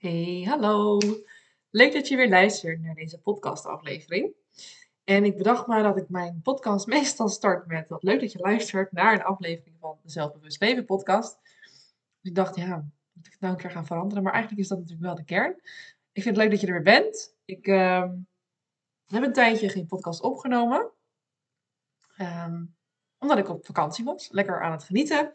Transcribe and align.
Hey, 0.00 0.44
hallo. 0.48 0.98
Leuk 1.70 1.92
dat 1.92 2.08
je 2.08 2.16
weer 2.16 2.28
luistert 2.28 2.80
naar 2.82 2.94
deze 2.94 3.20
podcastaflevering. 3.20 4.34
En 5.04 5.24
ik 5.24 5.36
bedacht 5.36 5.66
maar 5.66 5.82
dat 5.82 5.96
ik 5.96 6.08
mijn 6.08 6.40
podcast 6.42 6.86
meestal 6.96 7.28
start 7.28 7.66
met 7.66 7.88
wat 7.88 8.02
leuk 8.02 8.20
dat 8.20 8.32
je 8.32 8.38
luistert 8.38 8.92
naar 8.92 9.12
een 9.12 9.22
aflevering 9.22 9.76
van 9.80 9.98
de 10.02 10.10
Zelfbewust 10.10 10.60
Leven 10.60 10.84
podcast. 10.84 11.38
Dus 11.42 12.30
ik 12.30 12.34
dacht, 12.34 12.56
ja, 12.56 12.88
moet 13.12 13.26
ik 13.26 13.32
het 13.32 13.40
nou 13.40 13.52
een 13.52 13.60
keer 13.60 13.70
gaan 13.70 13.86
veranderen? 13.86 14.22
Maar 14.22 14.32
eigenlijk 14.32 14.62
is 14.62 14.68
dat 14.68 14.78
natuurlijk 14.78 15.06
wel 15.06 15.14
de 15.14 15.24
kern. 15.24 15.54
Ik 16.12 16.22
vind 16.22 16.36
het 16.36 16.36
leuk 16.36 16.50
dat 16.50 16.60
je 16.60 16.66
er 16.66 16.72
weer 16.72 16.82
bent. 16.82 17.36
Ik 17.44 17.66
ehm, 17.66 18.12
heb 19.06 19.22
een 19.22 19.32
tijdje 19.32 19.68
geen 19.68 19.86
podcast 19.86 20.22
opgenomen. 20.22 20.90
Ehm, 22.16 22.64
omdat 23.18 23.38
ik 23.38 23.48
op 23.48 23.66
vakantie 23.66 24.04
was. 24.04 24.28
Lekker 24.30 24.62
aan 24.62 24.72
het 24.72 24.84
genieten. 24.84 25.32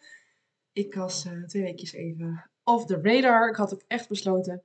Ik 0.76 0.96
was 0.96 1.26
eh, 1.26 1.44
twee 1.44 1.64
weekjes 1.64 1.94
even 1.94 2.50
off 2.64 2.86
the 2.86 3.00
radar. 3.02 3.50
Ik 3.50 3.56
had 3.56 3.74
ook 3.74 3.84
echt 3.88 4.10
besloten 4.10 4.64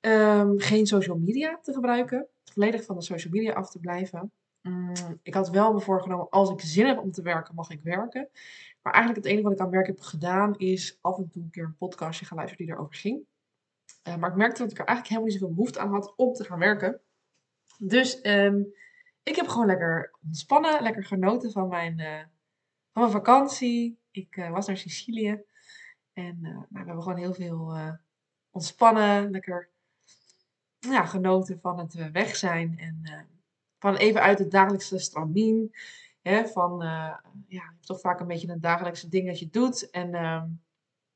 ehm, 0.00 0.58
geen 0.58 0.86
social 0.86 1.18
media 1.18 1.58
te 1.62 1.72
gebruiken. 1.72 2.26
Volledig 2.44 2.84
van 2.84 2.96
de 2.96 3.02
social 3.02 3.32
media 3.32 3.52
af 3.52 3.70
te 3.70 3.78
blijven. 3.78 4.32
Mm, 4.60 4.92
ik 5.22 5.34
had 5.34 5.50
wel 5.50 5.72
me 5.72 5.80
voorgenomen, 5.80 6.28
als 6.28 6.50
ik 6.50 6.60
zin 6.60 6.86
heb 6.86 6.98
om 6.98 7.10
te 7.10 7.22
werken, 7.22 7.54
mag 7.54 7.70
ik 7.70 7.82
werken. 7.82 8.28
Maar 8.82 8.92
eigenlijk 8.92 9.24
het 9.24 9.32
enige 9.32 9.48
wat 9.48 9.58
ik 9.58 9.64
aan 9.64 9.70
werk 9.70 9.86
heb 9.86 10.00
gedaan, 10.00 10.58
is 10.58 10.98
af 11.00 11.18
en 11.18 11.28
toe 11.28 11.42
een 11.42 11.50
keer 11.50 11.64
een 11.64 11.76
podcastje 11.76 12.26
gaan 12.26 12.36
luisteren 12.36 12.66
die 12.66 12.74
erover 12.74 12.94
ging. 12.94 13.26
Uh, 14.08 14.16
maar 14.16 14.30
ik 14.30 14.36
merkte 14.36 14.62
dat 14.62 14.70
ik 14.70 14.78
er 14.78 14.84
eigenlijk 14.84 15.08
helemaal 15.08 15.30
niet 15.30 15.40
zoveel 15.40 15.54
behoefte 15.54 15.78
aan 15.78 15.92
had 15.92 16.12
om 16.16 16.32
te 16.32 16.44
gaan 16.44 16.58
werken. 16.58 17.00
Dus 17.78 18.20
ehm, 18.20 18.62
ik 19.22 19.36
heb 19.36 19.46
gewoon 19.46 19.66
lekker 19.66 20.10
ontspannen, 20.26 20.82
lekker 20.82 21.04
genoten 21.04 21.52
van 21.52 21.68
mijn, 21.68 21.98
uh, 21.98 22.20
van 22.92 23.02
mijn 23.02 23.10
vakantie. 23.10 24.02
Ik 24.14 24.36
uh, 24.36 24.50
was 24.50 24.66
naar 24.66 24.76
Sicilië. 24.76 25.42
En 26.12 26.38
uh, 26.42 26.50
nou, 26.50 26.66
we 26.68 26.76
hebben 26.76 27.02
gewoon 27.02 27.18
heel 27.18 27.34
veel 27.34 27.76
uh, 27.76 27.92
ontspannen, 28.50 29.30
lekker 29.30 29.70
ja, 30.78 31.04
genoten 31.04 31.60
van 31.60 31.78
het 31.78 32.10
weg 32.12 32.36
zijn. 32.36 32.78
En 32.78 33.28
van 33.78 33.96
even 33.96 34.20
uit 34.20 34.38
het 34.38 34.50
dagelijkse 34.50 34.98
stramien. 34.98 35.74
Hè, 36.22 36.46
van, 36.46 36.78
ja, 36.80 37.22
je 37.46 37.60
hebt 37.60 37.86
toch 37.86 38.00
vaak 38.00 38.20
een 38.20 38.26
beetje 38.26 38.48
een 38.48 38.60
dagelijkse 38.60 39.08
ding 39.08 39.26
dat 39.26 39.38
je 39.38 39.50
doet. 39.50 39.90
En 39.90 40.14
ehm, 40.14 40.48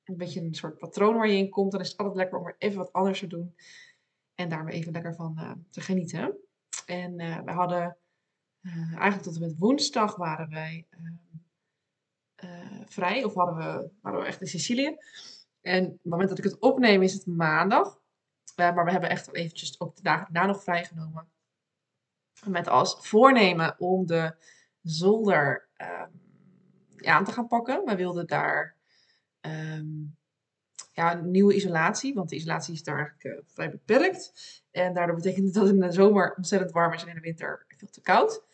een 0.04 0.16
beetje 0.16 0.40
een 0.40 0.54
soort 0.54 0.78
patroon 0.78 1.16
waar 1.16 1.28
je 1.28 1.36
in 1.36 1.50
komt. 1.50 1.72
Dan 1.72 1.80
is 1.80 1.88
het 1.88 1.98
altijd 1.98 2.16
lekker 2.16 2.38
om 2.38 2.46
er 2.46 2.56
even 2.58 2.78
wat 2.78 2.92
anders 2.92 3.18
te 3.18 3.26
doen. 3.26 3.54
En 4.34 4.48
daar 4.48 4.66
even 4.66 4.92
lekker 4.92 5.14
van 5.14 5.64
te 5.70 5.80
genieten. 5.80 6.36
En 6.86 7.16
we 7.44 7.50
hadden 7.50 7.96
eigenlijk 8.88 9.22
tot 9.22 9.34
en 9.34 9.40
met 9.40 9.58
woensdag 9.58 10.16
waren 10.16 10.50
wij 10.50 10.86
ehm, 10.90 11.38
vrij. 12.86 13.24
Of 13.24 13.34
hadden 13.34 13.56
we, 13.56 13.90
waren 14.02 14.20
we 14.20 14.26
echt 14.26 14.40
in 14.40 14.46
Sicilië. 14.46 14.96
En 15.60 15.84
op 15.84 15.92
het 15.92 16.04
moment 16.04 16.28
dat 16.28 16.38
ik 16.38 16.44
het 16.44 16.58
opneem 16.58 17.02
is 17.02 17.12
het 17.12 17.26
maandag. 17.26 18.00
Uh, 18.56 18.74
maar 18.74 18.84
we 18.84 18.90
hebben 18.90 19.10
echt 19.10 19.34
eventjes 19.34 19.80
ook 19.80 19.96
de 19.96 20.02
dagen 20.02 20.32
daarna 20.32 20.52
nog 20.52 20.62
vrijgenomen. 20.62 21.28
Met 22.46 22.68
als 22.68 22.96
voornemen 23.00 23.74
om 23.78 24.06
de 24.06 24.34
zolder 24.82 25.68
ja, 26.96 27.16
aan 27.16 27.24
te 27.24 27.32
gaan 27.32 27.46
pakken. 27.46 27.84
We 27.84 27.96
wilden 27.96 28.26
daar 28.26 28.76
um, 29.40 30.16
ja, 30.92 31.12
een 31.12 31.30
nieuwe 31.30 31.54
isolatie. 31.54 32.14
Want 32.14 32.28
de 32.28 32.36
isolatie 32.36 32.74
is 32.74 32.82
daar 32.82 32.96
eigenlijk 32.96 33.24
uh, 33.24 33.44
vrij 33.54 33.70
beperkt. 33.70 34.32
En 34.70 34.94
daardoor 34.94 35.16
betekent 35.16 35.54
dat 35.54 35.62
het 35.62 35.72
in 35.72 35.80
de 35.80 35.92
zomer 35.92 36.34
ontzettend 36.36 36.72
warm 36.72 36.92
is 36.92 37.02
en 37.02 37.08
in 37.08 37.14
de 37.14 37.20
winter 37.20 37.66
veel 37.76 37.88
te 37.90 38.00
koud. 38.00 38.44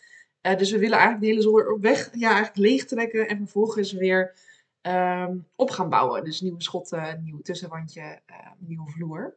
Uh, 0.46 0.56
dus 0.56 0.70
we 0.70 0.78
willen 0.78 0.98
eigenlijk 0.98 1.20
de 1.20 1.26
hele 1.26 1.42
zolder 1.42 1.80
weg, 1.80 2.10
ja, 2.12 2.28
eigenlijk 2.28 2.56
leeg 2.56 2.84
trekken 2.84 3.28
en 3.28 3.36
vervolgens 3.36 3.92
weer 3.92 4.34
um, 4.82 5.46
op 5.56 5.70
gaan 5.70 5.88
bouwen. 5.88 6.24
Dus 6.24 6.40
nieuwe 6.40 6.62
schotten, 6.62 7.22
nieuw 7.22 7.40
tussenwandje, 7.40 8.20
uh, 8.30 8.36
nieuwe 8.58 8.90
vloer. 8.90 9.36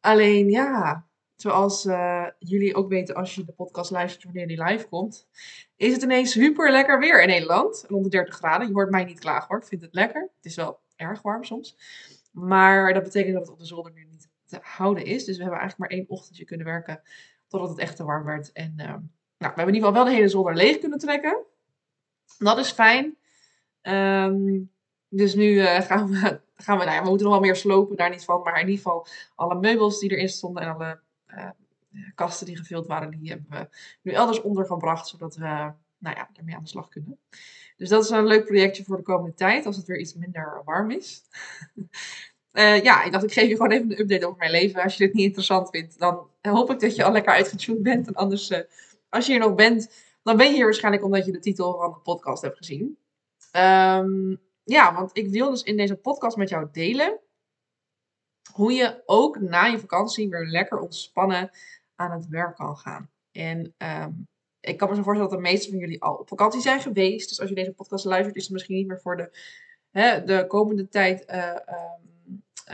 Alleen 0.00 0.50
ja, 0.50 1.06
zoals 1.36 1.86
uh, 1.86 2.26
jullie 2.38 2.74
ook 2.74 2.88
weten 2.88 3.14
als 3.14 3.34
je 3.34 3.44
de 3.44 3.52
podcast 3.52 3.90
luistert 3.90 4.24
wanneer 4.24 4.46
die 4.46 4.64
live 4.64 4.88
komt, 4.88 5.28
is 5.76 5.92
het 5.92 6.02
ineens 6.02 6.32
super 6.32 6.70
lekker 6.70 6.98
weer 6.98 7.22
in 7.22 7.28
Nederland. 7.28 7.84
Rond 7.88 8.04
de 8.04 8.10
30 8.10 8.34
graden. 8.34 8.66
Je 8.66 8.72
hoort 8.72 8.90
mij 8.90 9.04
niet 9.04 9.18
klagen 9.18 9.48
hoor, 9.48 9.58
ik 9.58 9.66
vind 9.66 9.82
het 9.82 9.94
lekker. 9.94 10.30
Het 10.36 10.44
is 10.44 10.56
wel 10.56 10.80
erg 10.96 11.22
warm 11.22 11.44
soms. 11.44 11.76
Maar 12.32 12.94
dat 12.94 13.02
betekent 13.02 13.34
dat 13.34 13.42
het 13.42 13.52
op 13.52 13.58
de 13.58 13.64
zolder 13.64 13.92
nu 13.92 14.04
niet 14.10 14.28
te 14.46 14.58
houden 14.62 15.04
is. 15.04 15.24
Dus 15.24 15.36
we 15.36 15.42
hebben 15.42 15.60
eigenlijk 15.60 15.90
maar 15.90 15.98
één 15.98 16.08
ochtendje 16.08 16.44
kunnen 16.44 16.66
werken 16.66 17.02
totdat 17.48 17.70
het 17.70 17.78
echt 17.78 17.96
te 17.96 18.04
warm 18.04 18.24
werd. 18.24 18.52
En 18.52 18.74
uh, 18.76 18.94
nou, 19.42 19.54
we 19.54 19.60
hebben 19.60 19.74
in 19.74 19.74
ieder 19.74 19.88
geval 19.88 20.04
wel 20.04 20.12
de 20.12 20.18
hele 20.18 20.28
zolder 20.28 20.54
leeg 20.54 20.78
kunnen 20.78 20.98
trekken. 20.98 21.38
Dat 22.38 22.58
is 22.58 22.70
fijn. 22.70 23.16
Um, 23.82 24.70
dus 25.08 25.34
nu 25.34 25.52
uh, 25.52 25.80
gaan 25.80 26.10
we, 26.10 26.40
gaan 26.64 26.78
we, 26.78 26.84
nou 26.84 26.96
ja, 26.96 27.02
we 27.02 27.08
moeten 27.08 27.26
nog 27.26 27.34
wel 27.34 27.44
meer 27.44 27.56
slopen, 27.56 27.96
daar 27.96 28.10
niet 28.10 28.24
van. 28.24 28.42
Maar 28.42 28.60
in 28.60 28.68
ieder 28.68 28.82
geval 28.82 29.06
alle 29.34 29.60
meubels 29.60 30.00
die 30.00 30.10
erin 30.10 30.28
stonden 30.28 30.62
en 30.62 30.74
alle 30.74 31.00
uh, 31.28 31.50
kasten 32.14 32.46
die 32.46 32.56
gevuld 32.56 32.86
waren, 32.86 33.10
die 33.10 33.30
hebben 33.30 33.46
we 33.50 33.68
nu 34.02 34.12
elders 34.12 34.40
ondergebracht. 34.40 35.08
Zodat 35.08 35.36
we, 35.36 35.72
nou 35.98 36.16
ja, 36.16 36.30
ermee 36.34 36.54
aan 36.54 36.62
de 36.62 36.68
slag 36.68 36.88
kunnen. 36.88 37.18
Dus 37.76 37.88
dat 37.88 38.04
is 38.04 38.10
een 38.10 38.26
leuk 38.26 38.44
projectje 38.44 38.84
voor 38.84 38.96
de 38.96 39.02
komende 39.02 39.34
tijd, 39.34 39.66
als 39.66 39.76
het 39.76 39.86
weer 39.86 39.98
iets 39.98 40.14
minder 40.14 40.62
warm 40.64 40.90
is. 40.90 41.22
Ja, 42.82 43.04
ik 43.04 43.12
dacht, 43.12 43.24
ik 43.24 43.32
geef 43.32 43.48
je 43.48 43.56
gewoon 43.56 43.70
even 43.70 43.90
een 43.90 44.00
update 44.00 44.26
over 44.26 44.38
mijn 44.38 44.50
leven. 44.50 44.82
Als 44.82 44.96
je 44.96 45.04
dit 45.04 45.14
niet 45.14 45.24
interessant 45.24 45.70
vindt, 45.70 45.98
dan 45.98 46.28
hoop 46.40 46.70
ik 46.70 46.80
dat 46.80 46.96
je 46.96 47.04
al 47.04 47.12
lekker 47.12 47.32
uitgetuned 47.32 47.82
bent. 47.82 48.06
En 48.06 48.14
anders 48.14 48.50
als 49.12 49.26
je 49.26 49.32
hier 49.32 49.40
nog 49.40 49.54
bent, 49.54 49.94
dan 50.22 50.36
ben 50.36 50.46
je 50.46 50.52
hier 50.52 50.64
waarschijnlijk 50.64 51.04
omdat 51.04 51.26
je 51.26 51.32
de 51.32 51.38
titel 51.38 51.78
van 51.78 51.90
de 51.90 51.98
podcast 51.98 52.42
hebt 52.42 52.56
gezien. 52.56 52.98
Um, 53.56 54.40
ja, 54.64 54.94
want 54.94 55.16
ik 55.16 55.28
wil 55.28 55.50
dus 55.50 55.62
in 55.62 55.76
deze 55.76 55.96
podcast 55.96 56.36
met 56.36 56.48
jou 56.48 56.68
delen 56.72 57.20
hoe 58.52 58.72
je 58.72 59.02
ook 59.06 59.40
na 59.40 59.64
je 59.64 59.78
vakantie 59.78 60.28
weer 60.28 60.46
lekker 60.46 60.78
ontspannen 60.78 61.50
aan 61.94 62.10
het 62.10 62.28
werk 62.28 62.56
kan 62.56 62.76
gaan. 62.76 63.10
En 63.32 63.74
um, 63.78 64.28
ik 64.60 64.76
kan 64.76 64.88
me 64.88 64.94
zo 64.94 65.02
voorstellen 65.02 65.30
dat 65.30 65.42
de 65.42 65.50
meeste 65.50 65.70
van 65.70 65.78
jullie 65.78 66.02
al 66.02 66.14
op 66.14 66.28
vakantie 66.28 66.60
zijn 66.60 66.80
geweest. 66.80 67.28
Dus 67.28 67.40
als 67.40 67.48
je 67.48 67.54
deze 67.54 67.72
podcast 67.72 68.04
luistert, 68.04 68.36
is 68.36 68.42
het 68.42 68.52
misschien 68.52 68.76
niet 68.76 68.86
meer 68.86 69.00
voor 69.00 69.16
de, 69.16 69.38
hè, 69.90 70.24
de 70.24 70.46
komende 70.46 70.88
tijd 70.88 71.30
uh, 71.30 71.46
um, 71.46 72.11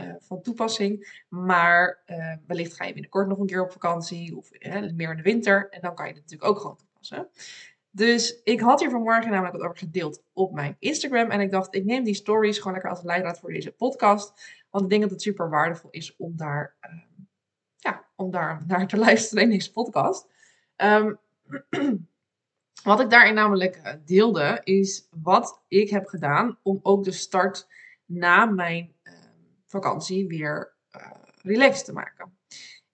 uh, 0.01 0.13
van 0.19 0.41
toepassing. 0.41 1.23
Maar 1.29 2.03
uh, 2.07 2.33
wellicht 2.47 2.73
ga 2.73 2.85
je 2.85 2.93
binnenkort 2.93 3.27
nog 3.27 3.39
een 3.39 3.45
keer 3.45 3.63
op 3.63 3.71
vakantie 3.71 4.37
of 4.37 4.51
meer 4.93 5.11
in 5.11 5.17
de 5.17 5.21
winter. 5.21 5.69
En 5.69 5.81
dan 5.81 5.95
kan 5.95 6.07
je 6.07 6.13
het 6.13 6.21
natuurlijk 6.21 6.49
ook 6.49 6.59
gewoon 6.59 6.77
toepassen. 6.77 7.29
Dus 7.91 8.41
ik 8.43 8.59
had 8.59 8.79
hier 8.79 8.89
vanmorgen 8.89 9.31
namelijk 9.31 9.55
wat 9.55 9.65
over 9.65 9.77
gedeeld 9.77 10.23
op 10.33 10.53
mijn 10.53 10.75
Instagram. 10.79 11.31
En 11.31 11.39
ik 11.39 11.51
dacht, 11.51 11.75
ik 11.75 11.85
neem 11.85 12.03
die 12.03 12.13
stories 12.13 12.57
gewoon 12.57 12.73
lekker 12.73 12.91
als 12.91 13.03
leidraad 13.03 13.39
voor 13.39 13.51
deze 13.51 13.71
podcast. 13.71 14.57
Want 14.69 14.83
ik 14.83 14.89
denk 14.89 15.01
dat 15.01 15.11
het 15.11 15.21
super 15.21 15.49
waardevol 15.49 15.89
is 15.89 16.15
om 16.15 16.37
daar, 16.37 16.75
ja, 17.75 18.05
om 18.15 18.31
daar 18.31 18.63
naar 18.67 18.87
te 18.87 18.97
luisteren 18.97 19.43
in 19.43 19.49
deze 19.49 19.71
podcast. 19.71 20.27
Um, 20.75 21.19
wat 22.83 22.99
ik 22.99 23.09
daarin 23.09 23.33
namelijk 23.33 23.75
eh, 23.75 23.93
deelde, 24.05 24.61
is 24.63 25.07
wat 25.21 25.61
ik 25.67 25.89
heb 25.89 26.07
gedaan 26.07 26.57
om 26.61 26.79
ook 26.83 27.03
de 27.03 27.11
start 27.11 27.67
na 28.05 28.45
mijn 28.45 28.93
vakantie 29.69 30.27
weer 30.27 30.73
uh, 30.97 31.11
relaxed 31.41 31.85
te 31.85 31.93
maken. 31.93 32.37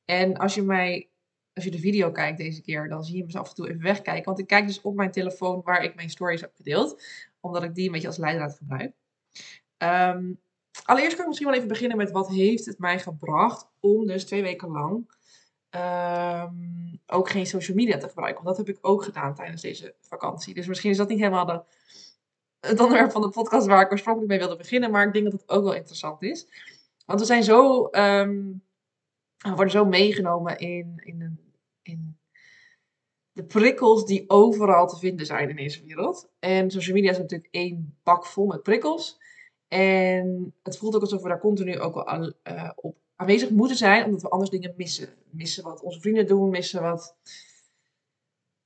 En 0.06 0.38
als 0.38 0.56
je 0.56 0.62
mij, 0.62 1.10
als 1.54 1.64
je 1.64 1.72
de 1.72 1.80
video 1.80 2.12
kijkt 2.12 2.38
deze 2.38 2.62
keer, 2.62 2.90
dan 2.90 3.04
zie 3.04 3.18
je 3.18 3.26
me 3.26 3.40
af 3.40 3.50
en 3.50 3.56
toe 3.56 3.70
even 3.70 3.82
wegkijken. 3.82 4.26
Want 4.26 4.40
ik 4.40 4.48
kijk 4.48 4.68
dus 4.68 4.82
op 4.82 4.96
mijn 4.96 5.12
telefoon 5.12 5.62
waar 5.64 5.84
ik 5.84 5.96
mijn 5.96 6.10
stories 6.10 6.42
heb 6.42 6.54
gedeeld. 6.56 7.04
Omdat 7.40 7.64
ik 7.64 7.76
die 7.76 7.86
een 7.86 7.92
beetje 7.92 8.08
als 8.08 8.18
leidraad 8.18 8.58
gebruik. 8.58 8.94
Um, 9.78 10.40
allereerst 10.84 11.14
kan 11.14 11.22
ik 11.22 11.28
misschien 11.28 11.48
wel 11.48 11.58
even 11.58 11.68
beginnen 11.68 11.98
met 11.98 12.12
wat 12.12 12.30
heeft 12.30 12.66
het 12.66 12.80
mij 12.80 13.00
gebracht 13.00 13.68
om 13.80 14.08
dus 14.08 14.26
twee 14.26 14.42
weken 14.42 14.70
lang 14.70 15.10
um, 15.76 17.00
ook 17.08 17.30
geen 17.30 17.46
social 17.46 17.78
media 17.78 17.98
te 17.98 18.08
gebruiken. 18.08 18.44
Want 18.44 18.58
dat 18.58 18.68
heb 18.68 18.76
ik 18.76 18.88
ook 18.88 19.04
gedaan 19.04 19.36
tijdens 19.36 19.62
deze 19.62 19.96
vakantie. 20.02 20.54
Dus 20.54 20.68
misschien 20.68 20.92
is 20.92 20.98
dat 20.98 21.10
niet 21.10 21.20
helemaal 21.20 21.46
de, 21.46 21.64
het 22.68 22.80
onderwerp 22.80 23.12
van 23.12 23.22
de 23.22 23.30
podcast 23.30 23.68
waar 23.68 23.82
ik 23.82 23.92
oorspronkelijk 23.92 24.32
mee 24.32 24.40
wilde 24.40 24.58
beginnen. 24.58 24.92
Maar 24.92 25.08
ik 25.08 25.14
denk 25.14 25.26
dat 25.26 25.42
het 25.42 25.50
ook 25.50 25.64
wel 25.64 25.74
interessant 25.74 26.22
is. 26.22 26.48
Want 27.06 27.20
we 27.20 27.26
zijn 27.26 27.44
zo, 27.44 27.90
we 27.90 28.60
worden 29.38 29.72
zo 29.72 29.86
meegenomen 29.86 30.58
in, 30.58 31.02
in, 31.04 31.40
in 31.82 32.18
de 33.32 33.44
prikkels 33.44 34.06
die 34.06 34.30
overal 34.30 34.88
te 34.88 34.98
vinden 34.98 35.26
zijn 35.26 35.50
in 35.50 35.56
deze 35.56 35.84
wereld. 35.86 36.30
En 36.40 36.72
social 36.72 36.96
media 36.96 37.12
is 37.12 37.18
natuurlijk 37.18 37.52
één 37.52 37.98
bak 38.04 38.26
vol 38.26 38.46
met 38.46 38.64
prikkels. 38.64 39.20
En 39.68 40.54
het 40.64 40.78
voelt 40.78 40.96
ook 40.96 41.02
alsof 41.02 41.22
we 41.22 41.28
daar 41.28 41.40
continu 41.40 41.80
ook 41.80 41.94
wel 41.94 42.34
uh, 42.44 42.70
op 42.76 42.96
aanwezig 43.16 43.50
moeten 43.50 43.78
zijn, 43.78 44.06
omdat 44.06 44.22
we 44.22 44.30
anders 44.30 44.50
dingen 44.50 44.74
missen. 44.78 45.10
Missen 45.30 45.64
wat 45.64 45.82
onze 45.82 46.00
vrienden 46.00 46.28
doen, 46.28 46.50
missen 46.50 46.82
wat, 46.82 47.16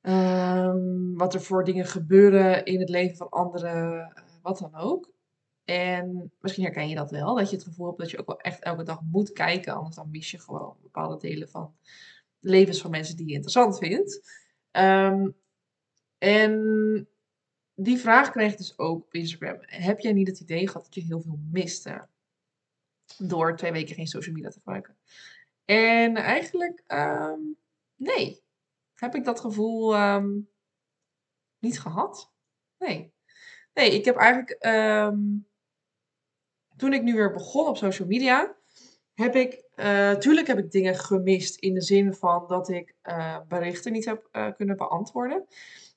um, 0.01 1.17
wat 1.17 1.33
er 1.33 1.41
voor 1.41 1.63
dingen 1.63 1.85
gebeuren 1.85 2.65
in 2.65 2.79
het 2.79 2.89
leven 2.89 3.17
van 3.17 3.29
anderen, 3.29 3.99
eh, 4.15 4.23
wat 4.41 4.57
dan 4.57 4.75
ook. 4.75 5.11
En 5.63 6.31
misschien 6.39 6.63
herken 6.63 6.89
je 6.89 6.95
dat 6.95 7.11
wel, 7.11 7.35
dat 7.35 7.49
je 7.49 7.55
het 7.55 7.65
gevoel 7.65 7.87
hebt 7.87 7.99
dat 7.99 8.11
je 8.11 8.19
ook 8.19 8.27
wel 8.27 8.39
echt 8.39 8.63
elke 8.63 8.83
dag 8.83 9.01
moet 9.01 9.31
kijken, 9.31 9.73
anders 9.73 9.95
dan 9.95 10.09
mis 10.11 10.31
je 10.31 10.39
gewoon 10.39 10.75
bepaalde 10.81 11.27
delen 11.27 11.49
van 11.49 11.73
de 12.39 12.49
levens 12.49 12.81
van 12.81 12.91
mensen 12.91 13.15
die 13.15 13.27
je 13.27 13.33
interessant 13.33 13.77
vindt. 13.77 14.37
Um, 14.71 15.35
en 16.17 17.07
die 17.75 17.97
vraag 17.97 18.31
kreeg 18.31 18.55
dus 18.55 18.77
ook 18.77 19.03
op 19.03 19.13
Instagram. 19.13 19.57
Heb 19.61 19.99
jij 19.99 20.13
niet 20.13 20.27
het 20.27 20.39
idee 20.39 20.67
gehad 20.67 20.83
dat 20.83 20.95
je 20.95 21.01
heel 21.01 21.21
veel 21.21 21.39
miste? 21.51 22.07
Door 23.17 23.55
twee 23.55 23.71
weken 23.71 23.95
geen 23.95 24.07
social 24.07 24.35
media 24.35 24.49
te 24.49 24.57
gebruiken. 24.57 24.95
En 25.65 26.15
eigenlijk, 26.15 26.83
ehm, 26.87 27.39
nee. 27.95 28.41
Heb 28.99 29.15
ik 29.15 29.23
dat 29.23 29.39
gevoel 29.39 29.95
ehm, 29.95 30.39
niet 31.59 31.79
gehad? 31.79 32.31
Nee. 32.77 33.13
Nee, 33.73 33.91
ik 33.91 34.05
heb 34.05 34.15
eigenlijk. 34.15 34.49
ehm, 34.49 35.17
toen 36.77 36.93
ik 36.93 37.03
nu 37.03 37.13
weer 37.13 37.31
begon 37.33 37.67
op 37.67 37.77
social 37.77 38.07
media, 38.07 38.55
heb 39.13 39.35
ik. 39.35 39.67
eh, 39.75 40.13
tuurlijk 40.13 40.47
heb 40.47 40.57
ik 40.57 40.71
dingen 40.71 40.95
gemist 40.95 41.55
in 41.57 41.73
de 41.73 41.81
zin 41.81 42.13
van 42.13 42.47
dat 42.47 42.69
ik 42.69 42.95
eh, 43.01 43.39
berichten 43.47 43.91
niet 43.91 44.05
heb 44.05 44.27
eh, 44.31 44.51
kunnen 44.55 44.77
beantwoorden. 44.77 45.45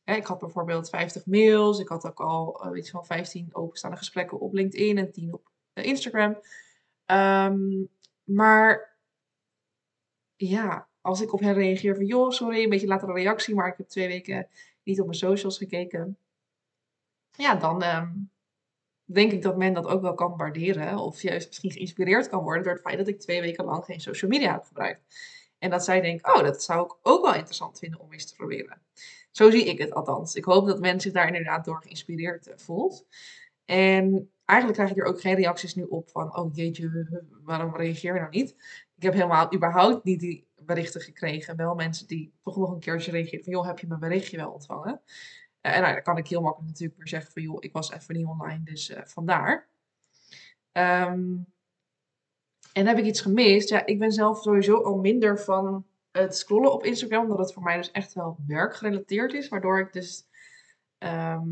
Hè, 0.05 0.15
ik 0.15 0.27
had 0.27 0.39
bijvoorbeeld 0.39 0.89
50 0.89 1.27
mails. 1.27 1.79
Ik 1.79 1.89
had 1.89 2.07
ook 2.07 2.21
al 2.21 2.77
iets 2.77 2.91
van 2.91 3.07
15 3.07 3.49
openstaande 3.53 3.97
gesprekken 3.97 4.41
op 4.41 4.53
LinkedIn 4.53 4.99
en 4.99 5.13
10 5.13 5.33
op 5.35 5.51
Instagram. 5.73 6.41
Ehm, 7.07 7.85
maar 8.25 8.97
ja, 10.37 10.89
als 11.03 11.21
ik 11.21 11.33
op 11.33 11.41
hen 11.41 11.55
reageer 11.55 11.95
van 11.95 12.05
joh, 12.05 12.31
sorry, 12.31 12.63
een 12.63 12.69
beetje 12.69 12.87
latere 12.87 13.13
reactie, 13.13 13.55
maar 13.55 13.69
ik 13.69 13.77
heb 13.77 13.89
twee 13.89 14.09
weken 14.09 14.49
niet 14.83 15.01
op 15.01 15.07
mijn 15.07 15.19
socials 15.19 15.59
gekeken. 15.59 16.17
Ja, 17.37 17.55
dan 17.55 17.83
ehm, 17.83 18.11
denk 19.05 19.33
ik 19.33 19.43
dat 19.43 19.57
men 19.57 19.73
dat 19.73 19.87
ook 19.87 20.03
wel 20.03 20.15
kan 20.15 20.37
waarderen. 20.37 20.99
Of 20.99 21.23
juist 21.23 21.47
misschien 21.47 21.71
geïnspireerd 21.71 22.29
kan 22.29 22.43
worden 22.43 22.63
door 22.63 22.73
het 22.73 22.83
feit 22.83 22.99
dat 22.99 23.09
ik 23.09 23.21
twee 23.21 23.41
weken 23.41 23.65
lang 23.65 23.85
geen 23.85 24.01
social 24.01 24.31
media 24.31 24.53
heb 24.53 24.65
gebruikt. 24.65 25.01
En 25.59 25.71
dat 25.71 25.85
zij 25.85 26.01
denken, 26.01 26.35
oh, 26.35 26.43
dat 26.43 26.63
zou 26.63 26.85
ik 26.85 26.97
ook 27.03 27.25
wel 27.25 27.35
interessant 27.35 27.79
vinden 27.79 28.01
om 28.01 28.13
eens 28.13 28.27
te 28.27 28.37
proberen. 28.37 28.81
Zo 29.31 29.51
zie 29.51 29.65
ik 29.65 29.79
het 29.79 29.93
althans. 29.93 30.35
Ik 30.35 30.45
hoop 30.45 30.67
dat 30.67 30.81
men 30.81 31.01
zich 31.01 31.13
daar 31.13 31.27
inderdaad 31.27 31.65
door 31.65 31.83
geïnspireerd 31.83 32.47
eh, 32.47 32.57
voelt. 32.57 33.07
En 33.65 34.31
eigenlijk 34.45 34.79
krijg 34.79 34.97
ik 34.97 35.03
er 35.03 35.11
ook 35.11 35.21
geen 35.21 35.35
reacties 35.35 35.75
nu 35.75 35.83
op 35.83 36.11
van, 36.11 36.37
oh 36.37 36.55
jeetje, 36.55 37.23
waarom 37.45 37.77
reageer 37.77 38.15
je 38.15 38.21
nou 38.21 38.33
niet? 38.33 38.51
Ik 38.97 39.03
heb 39.03 39.13
helemaal 39.13 39.55
überhaupt 39.55 40.05
niet 40.05 40.21
die 40.21 40.47
berichten 40.67 41.01
gekregen. 41.01 41.57
Wel 41.57 41.75
mensen 41.75 42.07
die 42.07 42.33
toch 42.43 42.57
nog 42.57 42.71
een 42.71 42.81
keertje 42.81 43.11
reageren 43.11 43.45
van, 43.45 43.53
joh, 43.53 43.67
heb 43.67 43.79
je 43.79 43.87
mijn 43.87 44.01
berichtje 44.01 44.37
wel 44.37 44.51
ontvangen? 44.51 45.01
Eh, 45.61 45.77
en 45.77 45.81
nou, 45.81 45.95
dan 45.95 46.03
kan 46.03 46.17
ik 46.17 46.29
heel 46.29 46.41
makkelijk 46.41 46.71
natuurlijk 46.71 46.99
weer 46.99 47.09
zeggen 47.09 47.33
van, 47.33 47.43
joh, 47.43 47.57
ik 47.61 47.73
was 47.73 47.93
even 47.93 48.15
niet 48.15 48.27
online, 48.27 48.65
dus 48.65 48.91
eh, 48.91 49.05
vandaar. 49.05 49.69
Ehm, 50.73 51.37
en 52.73 52.87
heb 52.87 52.99
ik 52.99 53.05
iets 53.05 53.21
gemist? 53.21 53.69
Ja, 53.69 53.87
ik 53.87 53.99
ben 53.99 54.13
zelf 54.13 54.43
sowieso 54.43 54.83
al 54.83 54.99
minder 54.99 55.39
van 55.39 55.87
het 56.11 56.37
scrollen 56.37 56.73
op 56.73 56.85
Instagram, 56.85 57.23
omdat 57.23 57.39
het 57.39 57.53
voor 57.53 57.63
mij 57.63 57.77
dus 57.77 57.91
echt 57.91 58.13
wel 58.13 58.37
werkgerelateerd 58.47 59.33
is, 59.33 59.49
waardoor 59.49 59.81
ik 59.81 59.93
dus 59.93 60.27
ehm, 60.99 61.51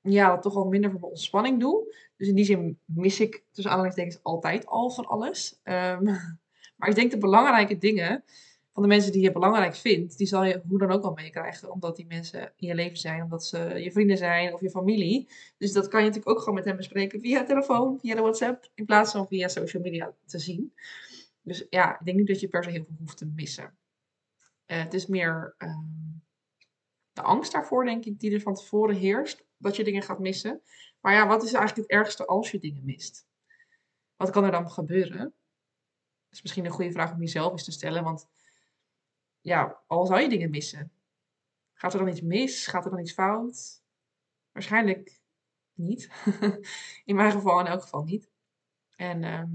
ja, 0.00 0.38
toch 0.38 0.54
al 0.54 0.64
minder 0.64 0.90
voor 0.90 1.00
mijn 1.00 1.12
ontspanning 1.12 1.60
doe. 1.60 1.94
Dus 2.16 2.28
in 2.28 2.34
die 2.34 2.44
zin 2.44 2.80
mis 2.84 3.20
ik 3.20 3.44
tussen 3.50 3.72
aanhalingstekens 3.72 4.22
altijd 4.22 4.66
al 4.66 4.90
van 4.90 5.06
alles. 5.06 5.60
Ehm, 5.62 6.16
maar 6.76 6.88
ik 6.88 6.94
denk 6.94 7.10
de 7.10 7.18
belangrijke 7.18 7.78
dingen 7.78 8.24
van 8.76 8.82
de 8.82 8.88
mensen 8.88 9.12
die 9.12 9.22
je 9.22 9.32
belangrijk 9.32 9.74
vindt, 9.74 10.18
die 10.18 10.26
zal 10.26 10.44
je 10.44 10.62
hoe 10.68 10.78
dan 10.78 10.90
ook 10.90 11.04
al 11.04 11.12
meekrijgen. 11.12 11.72
Omdat 11.72 11.96
die 11.96 12.06
mensen 12.06 12.52
in 12.56 12.68
je 12.68 12.74
leven 12.74 12.96
zijn, 12.96 13.22
omdat 13.22 13.44
ze 13.44 13.58
je 13.58 13.92
vrienden 13.92 14.16
zijn 14.16 14.54
of 14.54 14.60
je 14.60 14.70
familie. 14.70 15.28
Dus 15.58 15.72
dat 15.72 15.88
kan 15.88 16.00
je 16.00 16.06
natuurlijk 16.06 16.36
ook 16.36 16.42
gewoon 16.42 16.54
met 16.54 16.64
hen 16.64 16.76
bespreken 16.76 17.20
via 17.20 17.44
telefoon, 17.44 17.98
via 18.00 18.14
de 18.14 18.20
WhatsApp, 18.20 18.70
in 18.74 18.84
plaats 18.84 19.12
van 19.12 19.26
via 19.26 19.48
social 19.48 19.82
media 19.82 20.14
te 20.24 20.38
zien. 20.38 20.72
Dus 21.42 21.66
ja, 21.70 21.98
ik 21.98 22.04
denk 22.04 22.16
niet 22.16 22.26
dat 22.26 22.40
je 22.40 22.48
per 22.48 22.64
se 22.64 22.70
heel 22.70 22.84
veel 22.84 22.96
hoeft 22.98 23.16
te 23.16 23.26
missen. 23.26 23.76
Eh, 24.64 24.78
het 24.78 24.94
is 24.94 25.06
meer 25.06 25.54
ehm, 25.58 25.78
de 27.12 27.22
angst 27.22 27.52
daarvoor, 27.52 27.84
denk 27.84 28.04
ik, 28.04 28.20
die 28.20 28.32
er 28.32 28.40
van 28.40 28.54
tevoren 28.54 28.96
heerst. 28.96 29.44
Dat 29.56 29.76
je 29.76 29.84
dingen 29.84 30.02
gaat 30.02 30.18
missen. 30.18 30.60
Maar 31.00 31.14
ja, 31.14 31.26
wat 31.26 31.42
is 31.42 31.52
eigenlijk 31.52 31.88
het 31.88 31.98
ergste 31.98 32.26
als 32.26 32.50
je 32.50 32.58
dingen 32.58 32.84
mist? 32.84 33.26
Wat 34.16 34.30
kan 34.30 34.44
er 34.44 34.50
dan 34.50 34.70
gebeuren? 34.70 35.34
Is 36.36 36.42
misschien 36.42 36.64
een 36.64 36.70
goede 36.70 36.92
vraag 36.92 37.12
om 37.12 37.20
jezelf 37.20 37.52
eens 37.52 37.64
te 37.64 37.72
stellen. 37.72 38.04
Want 38.04 38.28
ja, 39.40 39.80
al 39.86 40.06
zou 40.06 40.20
je 40.20 40.28
dingen 40.28 40.50
missen. 40.50 40.92
Gaat 41.74 41.92
er 41.92 41.98
dan 41.98 42.08
iets 42.08 42.20
mis? 42.20 42.66
Gaat 42.66 42.84
er 42.84 42.90
dan 42.90 43.00
iets 43.00 43.12
fout? 43.12 43.82
Waarschijnlijk 44.52 45.20
niet. 45.74 46.10
in 47.04 47.16
mijn 47.16 47.32
geval 47.32 47.60
in 47.60 47.66
elk 47.66 47.82
geval 47.82 48.02
niet. 48.02 48.28
En 48.96 49.24
ehm, 49.24 49.50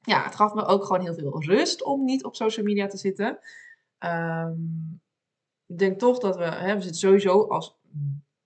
ja, 0.00 0.24
het 0.24 0.34
gaf 0.34 0.54
me 0.54 0.64
ook 0.64 0.84
gewoon 0.84 1.02
heel 1.02 1.14
veel 1.14 1.42
rust 1.42 1.82
om 1.82 2.04
niet 2.04 2.24
op 2.24 2.36
social 2.36 2.66
media 2.66 2.86
te 2.86 2.96
zitten. 2.96 3.38
Ehm, 3.98 4.60
ik 5.66 5.78
denk 5.78 5.98
toch 5.98 6.18
dat 6.18 6.36
we, 6.36 6.44
hè, 6.44 6.74
we 6.74 6.80
zitten 6.80 7.00
sowieso 7.00 7.46
als, 7.46 7.78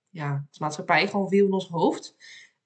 ja, 0.09 0.45
als 0.49 0.59
maatschappij 0.59 1.09
gewoon 1.09 1.29
veel 1.29 1.47
in 1.47 1.53
ons 1.53 1.69
hoofd. 1.69 2.17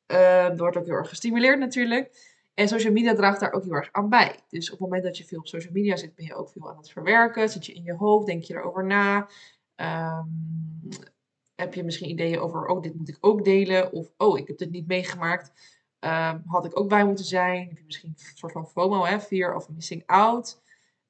Uh, 0.07 0.57
wordt 0.57 0.77
ook 0.77 0.87
heel 0.87 0.95
erg 0.95 1.09
gestimuleerd 1.09 1.59
natuurlijk. 1.59 2.36
En 2.57 2.69
social 2.69 2.93
media 2.93 3.15
draagt 3.15 3.41
daar 3.41 3.53
ook 3.53 3.63
heel 3.63 3.73
erg 3.73 3.89
aan 3.93 4.09
bij. 4.09 4.41
Dus 4.49 4.67
op 4.67 4.71
het 4.71 4.81
moment 4.81 5.03
dat 5.03 5.19
je 5.19 5.25
veel 5.25 5.39
op 5.39 5.47
social 5.47 5.73
media 5.73 5.97
zit, 5.97 6.15
ben 6.15 6.25
je 6.25 6.35
ook 6.35 6.51
veel 6.51 6.71
aan 6.71 6.77
het 6.77 6.91
verwerken. 6.91 7.49
Zit 7.49 7.67
je 7.67 7.73
in 7.73 7.83
je 7.83 7.95
hoofd, 7.95 8.27
denk 8.27 8.45
je 8.45 8.55
erover 8.55 8.85
na. 8.85 9.29
Ehm, 9.75 10.29
heb 11.55 11.75
je 11.75 11.85
misschien 11.85 12.11
ideeën 12.11 12.39
over, 12.39 12.67
oh, 12.67 12.83
dit 12.83 12.95
moet 12.95 13.09
ik 13.09 13.19
ook 13.21 13.45
delen. 13.45 13.93
Of, 13.93 14.13
oh, 14.17 14.39
ik 14.39 14.49
heb 14.49 14.59
dit 14.59 14.71
niet 14.71 14.87
meegemaakt. 14.87 15.53
Ehm, 15.99 16.39
had 16.47 16.65
ik 16.65 16.81
ook 16.81 16.89
bij 16.89 17.05
moeten 17.05 17.25
zijn. 17.25 17.69
Heb 17.69 17.79
je 17.79 17.85
misschien 17.85 18.15
een 18.17 18.37
soort 18.37 18.53
van 18.53 18.69
FOMO, 18.69 19.05
hè, 19.05 19.21
fear 19.21 19.55
of 19.55 19.69
missing 19.69 20.03
out. 20.07 20.61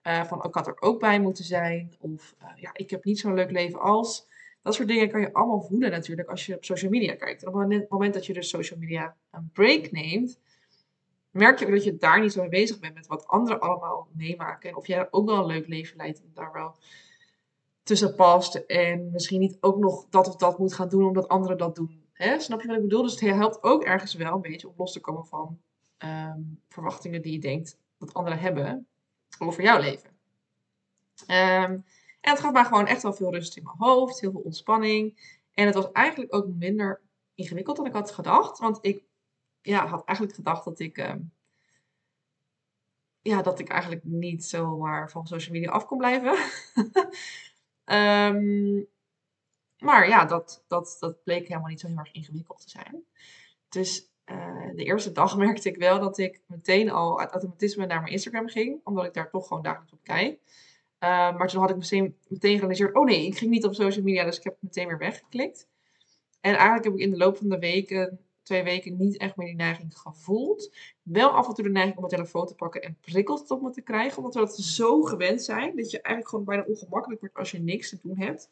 Uh, 0.03 0.25
van, 0.25 0.39
oh, 0.39 0.45
ik 0.45 0.55
had 0.55 0.67
er 0.67 0.81
ook 0.81 1.01
bij 1.01 1.21
moeten 1.21 1.45
zijn. 1.45 1.97
Of, 1.99 2.35
uh, 2.43 2.49
ja, 2.57 2.71
ik 2.73 2.91
heb 2.91 3.05
niet 3.05 3.19
zo'n 3.19 3.35
leuk 3.35 3.51
leven 3.51 3.81
als. 3.81 4.27
Dat 4.63 4.75
soort 4.75 4.89
dingen 4.89 5.11
kan 5.11 5.21
je 5.21 5.33
allemaal 5.33 5.61
voelen 5.61 5.91
natuurlijk 5.91 6.29
als 6.29 6.47
je 6.47 6.55
op 6.55 6.65
social 6.65 6.91
media 6.91 7.15
kijkt. 7.15 7.47
Op 7.47 7.55
het 7.55 7.91
moment 7.91 8.15
dat 8.15 8.27
je 8.27 8.33
dus 8.33 8.49
social 8.49 8.79
media 8.79 9.17
een 9.31 9.51
break 9.53 9.91
neemt, 9.91 10.39
merk 11.37 11.59
je 11.59 11.67
ook 11.67 11.73
dat 11.73 11.85
je 11.85 11.97
daar 11.97 12.21
niet 12.21 12.33
zo 12.33 12.41
mee 12.41 12.49
bezig 12.49 12.79
bent 12.79 12.95
met 12.95 13.07
wat 13.07 13.27
anderen 13.27 13.61
allemaal 13.61 14.09
meemaken. 14.13 14.69
En 14.69 14.77
of 14.77 14.87
jij 14.87 15.09
ook 15.11 15.27
wel 15.27 15.39
een 15.39 15.47
leuk 15.47 15.67
leven 15.67 15.97
leidt 15.97 16.23
en 16.23 16.31
daar 16.35 16.53
wel 16.53 16.77
tussen 17.83 18.15
past. 18.15 18.55
En 18.55 19.11
misschien 19.11 19.41
niet 19.41 19.57
ook 19.61 19.79
nog 19.79 20.07
dat 20.11 20.29
of 20.29 20.37
dat 20.37 20.59
moet 20.59 20.75
gaan 20.75 20.89
doen 20.89 21.05
omdat 21.05 21.29
anderen 21.29 21.59
dat 21.59 21.75
doen. 21.75 22.05
Snap 22.39 22.61
je 22.61 22.67
wat 22.67 22.77
ik 22.77 22.83
bedoel? 22.83 23.03
Dus 23.03 23.21
het 23.21 23.35
helpt 23.35 23.63
ook 23.63 23.85
ergens 23.85 24.15
wel 24.15 24.35
een 24.35 24.41
beetje 24.41 24.69
om 24.69 24.75
los 24.77 24.93
te 24.93 25.01
komen 25.01 25.27
van 25.27 25.59
um, 25.99 26.61
verwachtingen 26.69 27.23
die 27.23 27.33
je 27.33 27.39
denkt 27.39 27.79
dat 27.99 28.15
anderen 28.15 28.39
hebben 28.39 28.87
over 29.39 29.63
jouw 29.63 29.81
leven. 29.81 30.11
Um, 31.21 31.85
en 32.21 32.33
het 32.33 32.41
gaf 32.41 32.53
mij 32.53 32.65
gewoon 32.65 32.87
echt 32.87 33.03
wel 33.03 33.13
veel 33.13 33.33
rust 33.33 33.57
in 33.57 33.63
mijn 33.63 33.77
hoofd, 33.79 34.21
heel 34.21 34.31
veel 34.31 34.41
ontspanning. 34.41 35.35
En 35.55 35.67
het 35.67 35.75
was 35.75 35.93
eigenlijk 35.93 36.35
ook 36.35 36.47
minder 36.47 37.01
ingewikkeld 37.35 37.77
dan 37.77 37.87
ik 37.87 37.93
had 37.93 38.11
gedacht. 38.11 38.59
Want 38.59 38.79
ik 38.81 39.03
ja, 39.67 39.87
had 39.87 40.05
eigenlijk 40.05 40.37
gedacht 40.37 40.65
dat 40.65 40.79
ik, 40.79 40.97
um, 40.97 41.33
ja, 43.23 43.43
dat 43.43 43.59
ik 43.59 43.69
eigenlijk 43.69 44.05
niet 44.05 44.45
zomaar 44.45 45.11
van 45.11 45.27
social 45.27 45.55
media 45.55 45.71
af 45.71 45.87
kon 45.87 45.99
blijven. 45.99 46.39
um, 47.85 48.87
maar 49.87 50.09
ja, 50.09 50.25
dat, 50.25 50.65
dat, 50.69 50.97
dat 51.01 51.23
bleek 51.23 51.49
helemaal 51.49 51.69
niet 51.69 51.81
zo 51.81 51.87
heel 51.87 51.99
erg 51.99 52.13
ingewikkeld 52.13 52.61
te 52.61 52.71
zijn. 52.71 53.05
Dus 53.69 54.11
uh, 54.27 54.71
de 54.75 54.85
eerste 54.85 55.13
dag 55.13 55.37
merkte 55.47 55.69
ik 55.69 55.77
wel 55.77 56.01
dat 56.01 56.19
ik 56.19 56.41
meteen 56.47 56.91
al 56.91 57.21
uit 57.21 57.31
automatisme 57.31 57.87
naar 57.87 58.01
mijn 58.01 58.13
Instagram 58.13 58.49
ging. 58.49 58.81
Omdat 58.85 59.05
ik 59.05 59.15
daar 59.15 59.31
toch 59.31 59.47
gewoon 59.47 59.63
dagelijks 59.63 59.93
op 59.93 60.03
kijk. 60.03 60.41
Uh, 61.01 61.37
maar 61.37 61.49
toen 61.49 61.61
had 61.61 61.71
ik 61.71 61.77
meteen, 61.77 62.17
meteen 62.29 62.55
gerealiseerd, 62.55 62.95
oh 62.95 63.05
nee, 63.05 63.27
ik 63.27 63.39
ging 63.39 63.51
niet 63.51 63.65
op 63.65 63.75
social 63.75 64.05
media, 64.05 64.25
dus 64.25 64.39
ik 64.39 64.45
heb 64.45 64.57
meteen 64.61 64.87
weer 64.87 64.99
weggeklikt. 64.99 65.69
En 66.41 66.55
eigenlijk 66.55 66.85
heb 66.85 66.95
ik 66.95 67.01
in 67.01 67.11
de 67.11 67.17
loop 67.17 67.37
van 67.37 67.49
de 67.49 67.59
weken, 67.59 68.26
twee 68.47 68.63
weken, 68.63 68.97
niet 68.97 69.17
echt 69.17 69.37
meer 69.37 69.47
die 69.47 69.57
neiging 69.57 69.99
gevoeld. 69.99 70.75
Wel 71.03 71.31
af 71.31 71.49
en 71.49 71.55
toe 71.55 71.65
de 71.65 71.71
neiging 71.71 71.97
om 71.97 72.03
mijn 72.03 72.15
telefoon 72.15 72.47
te 72.47 72.55
pakken 72.55 72.83
en 72.83 72.99
prikkels 73.01 73.47
op 73.47 73.63
me 73.63 73.71
te 73.71 73.81
krijgen, 73.81 74.19
omdat 74.19 74.35
we 74.35 74.41
dat 74.41 74.57
zo 74.57 75.03
gewend 75.03 75.43
zijn, 75.43 75.77
dat 75.77 75.91
je 75.91 76.01
eigenlijk 76.01 76.29
gewoon 76.29 76.45
bijna 76.45 76.65
ongemakkelijk 76.65 77.21
wordt 77.21 77.37
als 77.37 77.51
je 77.51 77.59
niks 77.59 77.89
te 77.89 77.99
doen 78.03 78.19
hebt. 78.19 78.51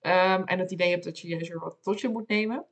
Um, 0.00 0.44
en 0.44 0.58
het 0.58 0.70
idee 0.70 0.90
hebt 0.90 1.04
dat 1.04 1.18
je 1.18 1.28
juist 1.28 1.48
weer 1.48 1.58
wat 1.58 1.78
tot 1.82 2.00
je 2.00 2.08
moet 2.08 2.28
nemen. 2.28 2.66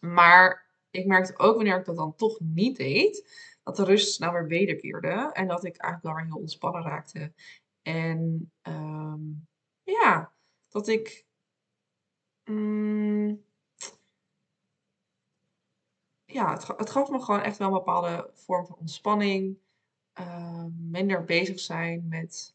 Maar 0.00 0.70
ik 0.90 1.06
merkte 1.06 1.38
ook 1.38 1.56
wanneer 1.56 1.78
ik 1.78 1.84
dat 1.84 1.96
dan 1.96 2.14
toch 2.14 2.40
niet 2.40 2.76
deed, 2.76 3.28
dat 3.62 3.76
de 3.76 3.84
rust 3.84 4.14
snel 4.14 4.32
weer 4.32 4.46
wederkeerde. 4.46 5.30
En 5.32 5.46
dat 5.46 5.64
ik 5.64 5.76
eigenlijk 5.76 6.16
wel 6.16 6.26
heel 6.26 6.40
ontspannen 6.40 6.82
raakte. 6.82 7.32
En 7.82 8.52
um, 8.62 9.46
ja, 9.82 10.32
dat 10.68 10.88
ik. 10.88 11.26
Mm, 12.44 13.44
ja, 16.34 16.52
het, 16.52 16.66
het, 16.66 16.90
gaf 16.90 17.10
me 17.10 17.20
gewoon 17.20 17.42
echt 17.42 17.58
wel 17.58 17.66
een 17.68 17.74
bepaalde 17.74 18.30
vorm 18.32 18.66
van 18.66 18.76
ontspanning. 18.76 19.58
Uh, 20.20 20.64
minder 20.76 21.24
bezig 21.24 21.60
zijn 21.60 22.08
met 22.08 22.54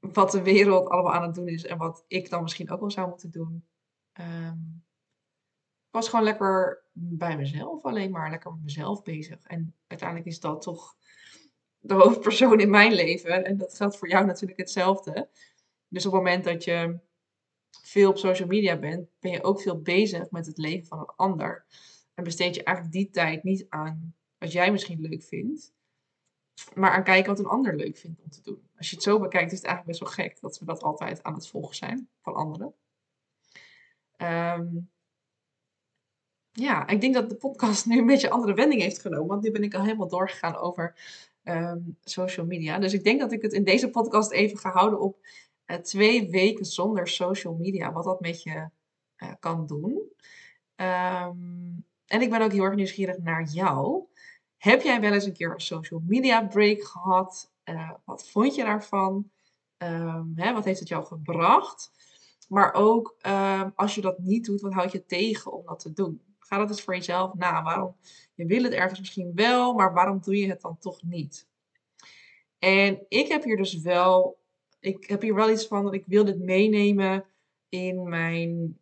wat 0.00 0.30
de 0.30 0.42
wereld 0.42 0.88
allemaal 0.88 1.12
aan 1.12 1.22
het 1.22 1.34
doen 1.34 1.48
is 1.48 1.64
en 1.64 1.78
wat 1.78 2.04
ik 2.06 2.30
dan 2.30 2.42
misschien 2.42 2.70
ook 2.70 2.80
wel 2.80 2.90
zou 2.90 3.08
moeten 3.08 3.30
doen. 3.30 3.64
Um, 4.20 4.84
ik 5.86 5.96
was 5.96 6.08
gewoon 6.08 6.24
lekker 6.24 6.84
bij 6.92 7.36
mezelf, 7.36 7.84
alleen 7.84 8.10
maar 8.10 8.30
lekker 8.30 8.52
met 8.52 8.62
mezelf 8.62 9.02
bezig. 9.02 9.42
En 9.42 9.74
uiteindelijk 9.86 10.28
is 10.28 10.40
dat 10.40 10.62
toch 10.62 10.96
de 11.78 11.94
hoofdpersoon 11.94 12.60
in 12.60 12.70
mijn 12.70 12.92
leven. 12.92 13.44
En 13.44 13.56
dat 13.56 13.76
geldt 13.76 13.96
voor 13.96 14.08
jou 14.08 14.26
natuurlijk 14.26 14.58
hetzelfde. 14.58 15.28
Dus 15.88 16.06
op 16.06 16.12
het 16.12 16.22
moment 16.22 16.44
dat 16.44 16.64
je 16.64 16.98
veel 17.82 18.10
op 18.10 18.18
social 18.18 18.48
media 18.48 18.78
bent, 18.78 19.08
ben 19.20 19.30
je 19.30 19.42
ook 19.42 19.60
veel 19.60 19.80
bezig 19.80 20.30
met 20.30 20.46
het 20.46 20.58
leven 20.58 20.86
van 20.86 20.98
een 20.98 21.12
ander. 21.16 21.64
En 22.20 22.26
besteed 22.26 22.54
je 22.54 22.62
eigenlijk 22.62 22.96
die 22.96 23.10
tijd 23.10 23.42
niet 23.42 23.66
aan 23.68 24.14
wat 24.38 24.52
jij 24.52 24.72
misschien 24.72 25.00
leuk 25.00 25.22
vindt, 25.22 25.74
maar 26.74 26.90
aan 26.90 27.04
kijken 27.04 27.30
wat 27.30 27.38
een 27.38 27.50
ander 27.50 27.76
leuk 27.76 27.96
vindt 27.96 28.20
om 28.22 28.30
te 28.30 28.42
doen. 28.42 28.68
Als 28.76 28.90
je 28.90 28.94
het 28.94 29.04
zo 29.04 29.18
bekijkt, 29.18 29.52
is 29.52 29.58
het 29.58 29.66
eigenlijk 29.66 29.98
best 29.98 30.16
wel 30.16 30.26
gek 30.26 30.40
dat 30.40 30.58
we 30.58 30.64
dat 30.64 30.82
altijd 30.82 31.22
aan 31.22 31.34
het 31.34 31.48
volgen 31.48 31.76
zijn 31.76 32.08
van 32.22 32.34
anderen. 32.34 32.74
Ehm, 34.16 34.66
ja, 36.50 36.86
ik 36.86 37.00
denk 37.00 37.14
dat 37.14 37.28
de 37.28 37.36
podcast 37.36 37.86
nu 37.86 37.98
een 37.98 38.06
beetje 38.06 38.26
een 38.26 38.32
andere 38.32 38.54
wending 38.54 38.82
heeft 38.82 39.00
genomen. 39.00 39.28
Want 39.28 39.42
nu 39.42 39.50
ben 39.50 39.62
ik 39.62 39.74
al 39.74 39.82
helemaal 39.82 40.08
doorgegaan 40.08 40.56
over 40.56 40.94
ehm, 41.42 41.80
social 42.04 42.46
media. 42.46 42.78
Dus 42.78 42.92
ik 42.92 43.04
denk 43.04 43.20
dat 43.20 43.32
ik 43.32 43.42
het 43.42 43.52
in 43.52 43.64
deze 43.64 43.90
podcast 43.90 44.30
even 44.30 44.58
ga 44.58 44.70
houden 44.70 45.00
op 45.00 45.26
uh, 45.66 45.76
twee 45.76 46.30
weken 46.30 46.64
zonder 46.64 47.08
social 47.08 47.54
media. 47.54 47.92
Wat 47.92 48.04
dat 48.04 48.20
met 48.20 48.42
je 48.42 48.68
uh, 49.16 49.32
kan 49.38 49.66
doen. 49.66 50.12
Ehm, 50.74 51.78
en 52.10 52.22
ik 52.22 52.30
ben 52.30 52.42
ook 52.42 52.52
heel 52.52 52.64
erg 52.64 52.74
nieuwsgierig 52.74 53.18
naar 53.18 53.44
jou. 53.44 54.04
Heb 54.56 54.82
jij 54.82 55.00
wel 55.00 55.12
eens 55.12 55.24
een 55.24 55.32
keer 55.32 55.50
een 55.50 55.60
social 55.60 56.02
media 56.06 56.46
break 56.46 56.82
gehad? 56.82 57.52
Uh, 57.64 57.90
wat 58.04 58.28
vond 58.28 58.54
je 58.54 58.64
daarvan? 58.64 59.30
Um, 59.78 60.32
hè, 60.34 60.52
wat 60.52 60.64
heeft 60.64 60.80
het 60.80 60.88
jou 60.88 61.04
gebracht? 61.04 61.90
Maar 62.48 62.74
ook 62.74 63.16
als 63.74 63.94
je 63.94 64.00
dat 64.00 64.18
niet 64.18 64.44
doet, 64.44 64.60
wat 64.60 64.72
houd 64.72 64.92
je 64.92 65.06
tegen 65.06 65.52
om 65.52 65.66
dat 65.66 65.78
te 65.78 65.92
doen? 65.92 66.22
Ga 66.38 66.58
dat 66.58 66.68
eens 66.68 66.82
voor 66.82 66.94
jezelf 66.94 67.34
na. 67.34 67.62
Waarom? 67.62 67.96
Je 68.34 68.46
wil 68.46 68.62
het 68.62 68.72
ergens 68.72 68.98
misschien 68.98 69.32
wel, 69.34 69.74
maar 69.74 69.92
waarom 69.92 70.20
doe 70.20 70.36
je 70.36 70.48
het 70.48 70.60
dan 70.60 70.78
toch 70.78 71.02
niet? 71.02 71.48
En 72.58 73.04
ik 73.08 73.28
heb 73.28 73.44
hier 73.44 73.56
dus 73.56 73.80
wel, 73.80 74.38
ik 74.80 75.08
heb 75.08 75.20
hier 75.22 75.34
wel 75.34 75.50
iets 75.50 75.66
van 75.66 75.84
dat 75.84 75.94
ik 75.94 76.04
wil 76.06 76.24
dit 76.24 76.38
meenemen 76.38 77.24
in 77.68 78.08
mijn 78.08 78.78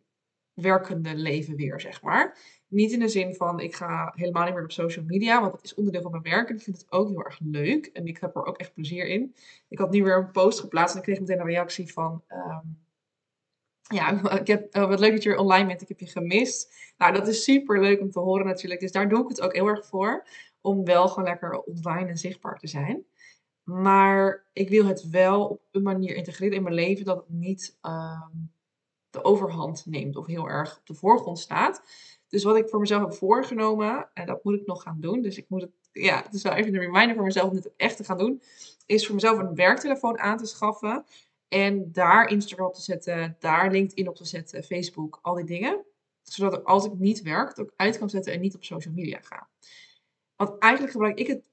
werkende 0.53 1.15
leven 1.15 1.55
weer, 1.55 1.79
zeg 1.79 2.01
maar. 2.01 2.37
Niet 2.69 2.91
in 2.91 2.99
de 2.99 3.07
zin 3.07 3.35
van 3.35 3.59
ik 3.59 3.75
ga 3.75 4.13
helemaal 4.15 4.45
niet 4.45 4.53
meer 4.53 4.63
op 4.63 4.71
social 4.71 5.05
media, 5.05 5.39
want 5.39 5.51
dat 5.51 5.63
is 5.63 5.73
onderdeel 5.73 6.01
van 6.01 6.11
mijn 6.11 6.23
werk 6.23 6.49
en 6.49 6.55
ik 6.55 6.61
vind 6.61 6.77
het 6.77 6.91
ook 6.91 7.09
heel 7.09 7.23
erg 7.23 7.39
leuk 7.43 7.85
en 7.85 8.07
ik 8.07 8.17
heb 8.17 8.35
er 8.35 8.45
ook 8.45 8.57
echt 8.57 8.73
plezier 8.73 9.07
in. 9.07 9.35
Ik 9.67 9.79
had 9.79 9.91
nu 9.91 10.03
weer 10.03 10.17
een 10.17 10.31
post 10.31 10.59
geplaatst 10.59 10.93
en 10.93 10.99
ik 10.99 11.05
kreeg 11.05 11.19
meteen 11.19 11.39
een 11.39 11.45
reactie 11.45 11.93
van 11.93 12.23
ehm, 12.27 12.65
ja, 13.89 14.21
ik 14.39 14.47
heb, 14.47 14.75
uh, 14.75 14.87
wat 14.87 14.99
leuk 14.99 15.11
dat 15.11 15.23
je 15.23 15.39
online 15.39 15.67
bent. 15.67 15.81
Ik 15.81 15.87
heb 15.87 15.99
je 15.99 16.07
gemist. 16.07 16.73
Nou, 16.97 17.13
dat 17.13 17.27
is 17.27 17.43
super 17.43 17.81
leuk 17.81 18.01
om 18.01 18.11
te 18.11 18.19
horen 18.19 18.45
natuurlijk. 18.45 18.79
Dus 18.79 18.91
daar 18.91 19.09
doe 19.09 19.23
ik 19.23 19.29
het 19.29 19.41
ook 19.41 19.53
heel 19.53 19.67
erg 19.67 19.85
voor. 19.85 20.27
Om 20.61 20.85
wel 20.85 21.07
gewoon 21.07 21.29
lekker 21.29 21.61
online 21.61 22.09
en 22.09 22.17
zichtbaar 22.17 22.59
te 22.59 22.67
zijn. 22.67 23.05
Maar 23.63 24.45
ik 24.53 24.69
wil 24.69 24.85
het 24.85 25.09
wel 25.09 25.45
op 25.47 25.61
een 25.71 25.83
manier 25.83 26.15
integreren 26.15 26.55
in 26.55 26.63
mijn 26.63 26.75
leven 26.75 27.05
dat 27.05 27.17
het 27.17 27.29
niet 27.29 27.77
uh, 27.81 28.27
de 29.09 29.23
overhand 29.23 29.85
neemt 29.85 30.15
of 30.15 30.25
heel 30.25 30.49
erg 30.49 30.77
op 30.77 30.85
de 30.85 30.93
voorgrond 30.93 31.39
staat. 31.39 31.83
Dus 32.29 32.43
wat 32.43 32.57
ik 32.57 32.69
voor 32.69 32.79
mezelf 32.79 33.01
heb 33.01 33.13
voorgenomen, 33.13 34.09
en 34.13 34.25
dat 34.25 34.43
moet 34.43 34.53
ik 34.53 34.65
nog 34.65 34.81
gaan 34.81 34.99
doen. 34.99 35.21
Dus 35.21 35.37
ik 35.37 35.45
moet 35.49 35.61
het, 35.61 35.71
ja, 35.91 36.23
het 36.23 36.33
is 36.33 36.43
wel 36.43 36.53
even 36.53 36.73
een 36.73 36.79
reminder 36.79 37.15
voor 37.15 37.25
mezelf 37.25 37.49
om 37.49 37.55
dit 37.55 37.75
echt 37.75 37.97
te 37.97 38.03
gaan 38.03 38.17
doen. 38.17 38.41
Is 38.85 39.05
voor 39.05 39.15
mezelf 39.15 39.37
een 39.37 39.55
werktelefoon 39.55 40.19
aan 40.19 40.37
te 40.37 40.45
schaffen. 40.45 41.05
En 41.47 41.91
daar 41.91 42.27
Instagram 42.27 42.67
op 42.67 42.73
te 42.73 42.81
zetten, 42.81 43.35
daar 43.39 43.71
LinkedIn 43.71 44.07
op 44.07 44.15
te 44.15 44.25
zetten, 44.25 44.63
Facebook, 44.63 45.19
al 45.21 45.35
die 45.35 45.45
dingen. 45.45 45.85
Zodat 46.21 46.59
ik 46.59 46.65
als 46.65 46.85
ik 46.85 46.93
niet 46.93 47.21
werk, 47.21 47.49
het 47.49 47.59
ook 47.59 47.73
uit 47.75 47.97
kan 47.97 48.09
zetten 48.09 48.33
en 48.33 48.41
niet 48.41 48.55
op 48.55 48.63
social 48.63 48.93
media 48.93 49.19
ga. 49.21 49.49
Want 50.35 50.59
eigenlijk 50.59 50.91
gebruik 50.91 51.19
ik 51.19 51.27
het 51.27 51.43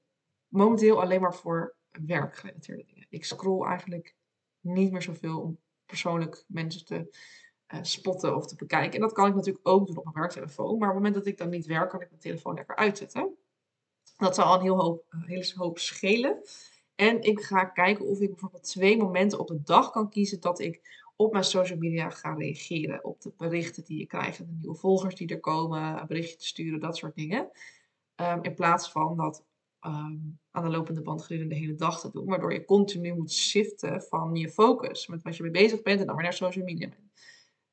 momenteel 0.47 1.01
alleen 1.01 1.21
maar 1.21 1.35
voor 1.35 1.75
werkgerelateerde 2.05 2.83
dingen. 2.85 3.05
Ik 3.09 3.25
scroll 3.25 3.67
eigenlijk 3.67 4.15
niet 4.59 4.91
meer 4.91 5.01
zoveel 5.01 5.39
om 5.39 5.59
persoonlijk 5.85 6.43
mensen 6.47 6.85
te 6.85 7.09
spotten 7.81 8.35
of 8.35 8.47
te 8.47 8.55
bekijken. 8.55 8.93
En 8.93 9.01
dat 9.01 9.11
kan 9.11 9.27
ik 9.27 9.35
natuurlijk 9.35 9.67
ook 9.67 9.87
doen 9.87 9.97
op 9.97 10.03
mijn 10.03 10.15
werktelefoon. 10.15 10.77
Maar 10.77 10.89
op 10.89 10.95
het 10.95 11.03
moment 11.03 11.13
dat 11.13 11.25
ik 11.25 11.37
dan 11.37 11.49
niet 11.49 11.65
werk, 11.65 11.89
kan 11.89 12.01
ik 12.01 12.09
mijn 12.09 12.21
telefoon 12.21 12.55
lekker 12.55 12.75
uitzetten. 12.75 13.37
Dat 14.17 14.35
zal 14.35 14.45
al 14.45 14.55
een 14.55 14.61
heel 14.61 14.81
hoop, 14.81 15.05
een 15.09 15.23
hele 15.23 15.53
hoop 15.55 15.79
schelen. 15.79 16.41
En 16.95 17.21
ik 17.21 17.41
ga 17.41 17.65
kijken 17.65 18.05
of 18.05 18.19
ik 18.19 18.29
bijvoorbeeld 18.29 18.63
twee 18.63 18.97
momenten 18.97 19.39
op 19.39 19.47
de 19.47 19.61
dag 19.63 19.89
kan 19.89 20.09
kiezen 20.09 20.41
dat 20.41 20.59
ik 20.59 21.05
op 21.15 21.31
mijn 21.31 21.43
social 21.43 21.77
media 21.77 22.09
ga 22.09 22.33
reageren. 22.33 23.03
Op 23.03 23.21
de 23.21 23.33
berichten 23.37 23.83
die 23.83 23.99
je 23.99 24.05
krijgt, 24.05 24.37
de 24.37 24.45
nieuwe 24.59 24.75
volgers 24.75 25.15
die 25.15 25.27
er 25.27 25.39
komen, 25.39 26.07
berichtje 26.07 26.37
te 26.37 26.45
sturen, 26.45 26.79
dat 26.79 26.97
soort 26.97 27.15
dingen. 27.15 27.49
Um, 28.15 28.43
in 28.43 28.53
plaats 28.53 28.91
van 28.91 29.17
dat 29.17 29.43
um, 29.81 30.39
aan 30.51 30.63
de 30.63 30.69
lopende 30.69 31.01
band 31.01 31.21
gedurende 31.21 31.55
de 31.55 31.61
hele 31.61 31.75
dag 31.75 31.99
te 31.99 32.11
doen. 32.11 32.25
Waardoor 32.25 32.53
je 32.53 32.65
continu 32.65 33.13
moet 33.13 33.31
shiften 33.31 34.01
van 34.01 34.35
je 34.35 34.49
focus 34.49 35.07
met 35.07 35.23
wat 35.23 35.35
je 35.35 35.43
mee 35.43 35.51
bezig 35.51 35.81
bent 35.81 35.99
en 35.99 36.05
dan 36.05 36.15
weer 36.15 36.23
naar 36.23 36.33
social 36.33 36.65
media 36.65 36.89
bent. 36.89 37.06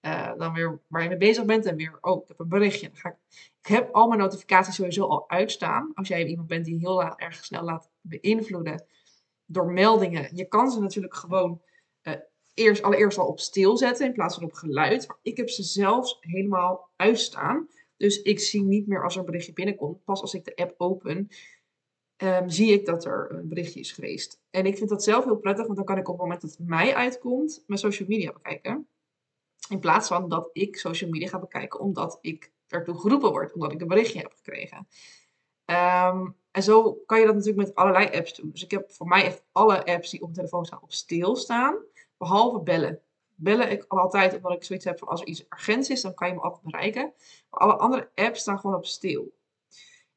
Uh, 0.07 0.33
dan 0.37 0.53
weer 0.53 0.81
waar 0.87 1.03
je 1.03 1.09
mee 1.09 1.19
bezig 1.19 1.45
bent 1.45 1.67
en 1.67 1.77
weer, 1.77 1.99
oh, 2.01 2.23
ik 2.23 2.29
heb 2.29 2.39
een 2.39 2.49
berichtje. 2.49 2.87
Dan 2.87 2.97
ga 2.97 3.09
ik, 3.09 3.17
ik 3.61 3.67
heb 3.67 3.95
al 3.95 4.09
mijn 4.09 4.21
notificaties 4.21 4.75
sowieso 4.75 5.07
al 5.07 5.31
uitstaan. 5.31 5.91
Als 5.95 6.09
jij 6.09 6.25
iemand 6.25 6.49
bent 6.49 6.65
die 6.65 6.79
heel 6.79 7.03
erg 7.03 7.45
snel 7.45 7.63
laat 7.63 7.91
beïnvloeden 8.01 8.85
door 9.47 9.73
meldingen. 9.73 10.37
Je 10.37 10.45
kan 10.45 10.71
ze 10.71 10.81
natuurlijk 10.81 11.15
gewoon 11.15 11.63
uh, 12.03 12.15
eerst, 12.55 12.83
allereerst 12.83 13.19
al 13.19 13.27
op 13.27 13.41
stil 13.41 13.77
zetten 13.77 14.07
in 14.07 14.13
plaats 14.13 14.35
van 14.35 14.45
op 14.45 14.53
geluid. 14.53 15.09
Maar 15.09 15.19
ik 15.23 15.37
heb 15.37 15.49
ze 15.49 15.63
zelfs 15.63 16.17
helemaal 16.21 16.89
uitstaan. 16.97 17.69
Dus 17.97 18.23
ik 18.23 18.41
zie 18.41 18.63
niet 18.63 18.87
meer 18.87 19.05
als 19.05 19.15
er 19.15 19.21
een 19.21 19.27
berichtje 19.27 19.53
binnenkomt. 19.53 20.05
Pas 20.05 20.21
als 20.21 20.35
ik 20.35 20.45
de 20.45 20.57
app 20.57 20.75
open, 20.77 21.29
um, 22.17 22.49
zie 22.49 22.73
ik 22.73 22.87
dat 22.87 23.05
er 23.05 23.31
een 23.31 23.49
berichtje 23.49 23.81
is 23.81 23.93
geweest. 23.93 24.41
En 24.51 24.67
ik 24.67 24.77
vind 24.77 24.89
dat 24.89 25.05
zelf 25.05 25.25
heel 25.25 25.37
prettig, 25.37 25.65
want 25.65 25.77
dan 25.77 25.87
kan 25.87 25.99
ik 25.99 26.09
op 26.09 26.15
het 26.15 26.23
moment 26.23 26.41
dat 26.41 26.51
het 26.51 26.69
mij 26.69 26.95
uitkomt, 26.95 27.65
mijn 27.67 27.81
social 27.81 28.09
media 28.09 28.33
bekijken. 28.33 28.89
In 29.69 29.79
plaats 29.79 30.09
van 30.09 30.29
dat 30.29 30.51
ik 30.53 30.77
social 30.77 31.11
media 31.11 31.29
ga 31.29 31.39
bekijken 31.39 31.81
omdat 31.81 32.19
ik 32.21 32.53
ertoe 32.69 32.99
geroepen 32.99 33.31
word, 33.31 33.53
omdat 33.53 33.73
ik 33.73 33.81
een 33.81 33.89
berichtje 33.89 34.19
heb 34.19 34.33
gekregen. 34.33 34.89
Um, 35.67 36.37
en 36.51 36.63
zo 36.63 36.93
kan 36.93 37.21
je 37.21 37.27
dat 37.27 37.35
natuurlijk 37.35 37.67
met 37.67 37.75
allerlei 37.75 38.17
apps 38.17 38.35
doen. 38.35 38.51
Dus 38.51 38.63
ik 38.63 38.71
heb 38.71 38.93
voor 38.93 39.07
mij 39.07 39.25
echt 39.25 39.45
alle 39.53 39.85
apps 39.85 40.11
die 40.11 40.21
op 40.21 40.27
mijn 40.27 40.39
telefoon 40.39 40.65
staan 40.65 40.83
op 40.83 40.93
stil 40.93 41.37
staan. 41.37 41.77
Behalve 42.19 42.61
bellen. 42.61 43.01
Bellen 43.35 43.71
ik 43.71 43.85
altijd 43.89 44.37
omdat 44.37 44.53
ik 44.53 44.65
zoiets 44.65 44.85
heb 44.85 44.99
van 44.99 45.09
als 45.09 45.21
er 45.21 45.27
iets 45.27 45.45
urgents 45.49 45.89
is, 45.89 46.01
dan 46.01 46.15
kan 46.15 46.29
je 46.29 46.35
me 46.35 46.41
altijd 46.41 46.63
bereiken. 46.63 47.13
Maar 47.51 47.61
alle 47.61 47.77
andere 47.77 48.11
apps 48.15 48.41
staan 48.41 48.59
gewoon 48.59 48.77
op 48.77 48.87
stil. 48.87 49.33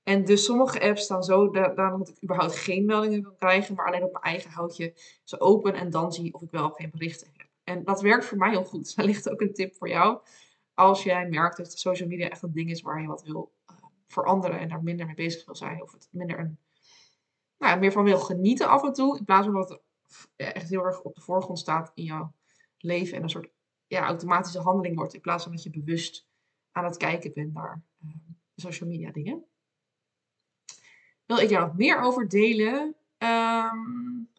En 0.04 0.26
dus 0.26 0.46
sommige 0.46 0.82
apps 0.82 1.04
staan 1.04 1.24
zo 1.24 1.50
daarom 1.50 2.00
dat 2.00 2.10
ik 2.10 2.24
überhaupt 2.24 2.56
geen 2.56 2.86
meldingen 2.86 3.22
kan 3.22 3.36
krijgen, 3.36 3.76
maar 3.76 3.86
alleen 3.86 4.04
op 4.04 4.12
mijn 4.12 4.24
eigen 4.24 4.52
houtje 4.52 4.94
ze 5.24 5.40
open 5.40 5.74
en 5.74 5.90
dan 5.90 6.14
zie 6.14 6.34
of 6.34 6.42
ik 6.42 6.52
wel 6.52 6.70
geen 6.70 6.90
berichten. 6.92 7.37
En 7.68 7.84
dat 7.84 8.02
werkt 8.02 8.26
voor 8.26 8.38
mij 8.38 8.50
heel 8.50 8.64
goed. 8.64 8.84
Dus 8.84 8.96
daar 8.96 9.06
ligt 9.06 9.30
ook 9.30 9.42
een 9.42 9.54
tip 9.54 9.76
voor 9.76 9.90
jou. 9.90 10.22
Als 10.74 11.04
jij 11.04 11.30
merkt 11.30 11.58
dat 11.58 11.80
social 11.80 12.08
media 12.08 12.30
echt 12.30 12.42
een 12.42 12.52
ding 12.52 12.70
is 12.70 12.82
waar 12.82 13.02
je 13.02 13.08
wat 13.08 13.24
wil 13.24 13.54
veranderen 14.08 14.60
en 14.60 14.70
daar 14.70 14.84
minder 14.84 15.06
mee 15.06 15.16
bezig 15.16 15.46
wil 15.46 15.56
zijn. 15.56 15.82
Of 15.82 15.92
het 15.92 16.08
minder 16.12 16.40
een, 16.40 16.60
nou, 17.58 17.80
meer 17.80 17.92
van 17.92 18.04
wil 18.04 18.20
genieten 18.20 18.70
af 18.70 18.84
en 18.84 18.94
toe. 18.94 19.18
In 19.18 19.26
plaats 19.26 19.46
van 19.46 19.56
dat 19.56 19.70
het 19.70 19.82
echt 20.36 20.70
heel 20.70 20.84
erg 20.84 21.02
op 21.02 21.16
de 21.16 21.22
voorgrond 21.22 21.60
staat 21.60 21.92
in 21.94 22.04
jouw 22.04 22.34
leven. 22.78 23.18
En 23.18 23.24
een 23.24 23.30
soort 23.30 23.50
ja, 23.88 24.06
automatische 24.06 24.60
handeling 24.60 24.96
wordt. 24.96 25.14
In 25.14 25.22
plaats 25.22 25.44
van 25.44 25.52
dat 25.52 25.64
je 25.64 25.70
bewust 25.70 26.28
aan 26.72 26.86
het 26.86 26.98
kijken 26.98 27.34
bent 27.34 27.54
naar 27.54 27.84
uh, 28.06 28.12
social 28.56 28.90
media 28.90 29.12
dingen. 29.12 29.46
Wil 31.26 31.38
ik 31.38 31.50
daar 31.50 31.62
nog 31.62 31.78
meer 31.78 32.00
over 32.00 32.28
delen? 32.28 32.96
Um, 33.18 34.30